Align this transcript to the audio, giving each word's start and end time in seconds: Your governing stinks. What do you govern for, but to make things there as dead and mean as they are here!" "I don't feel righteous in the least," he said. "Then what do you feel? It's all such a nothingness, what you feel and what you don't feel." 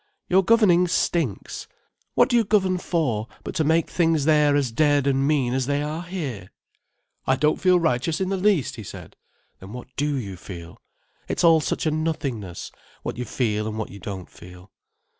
Your 0.29 0.43
governing 0.43 0.87
stinks. 0.87 1.67
What 2.15 2.27
do 2.27 2.35
you 2.35 2.43
govern 2.43 2.79
for, 2.79 3.27
but 3.43 3.53
to 3.53 3.63
make 3.63 3.87
things 3.91 4.25
there 4.25 4.55
as 4.55 4.71
dead 4.71 5.05
and 5.05 5.27
mean 5.27 5.53
as 5.53 5.67
they 5.67 5.83
are 5.83 6.01
here!" 6.01 6.49
"I 7.27 7.35
don't 7.35 7.61
feel 7.61 7.79
righteous 7.79 8.19
in 8.19 8.29
the 8.29 8.35
least," 8.35 8.77
he 8.77 8.83
said. 8.83 9.15
"Then 9.59 9.73
what 9.73 9.89
do 9.95 10.17
you 10.17 10.37
feel? 10.37 10.81
It's 11.27 11.43
all 11.43 11.61
such 11.61 11.85
a 11.85 11.91
nothingness, 11.91 12.71
what 13.03 13.17
you 13.17 13.25
feel 13.25 13.67
and 13.67 13.77
what 13.77 13.91
you 13.91 13.99
don't 13.99 14.27
feel." 14.31 14.71